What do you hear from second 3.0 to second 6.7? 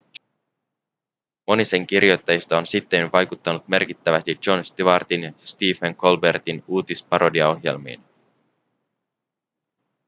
vaikuttanut merkittävästi jon stewartin ja stephen colbertin